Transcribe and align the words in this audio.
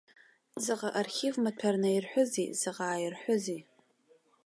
Заҟа 0.63 0.89
архив 1.01 1.33
маҭәар 1.43 1.75
наирҳәызеи, 1.81 2.47
заҟа 2.59 2.85
ааирҳәызеи? 2.89 3.61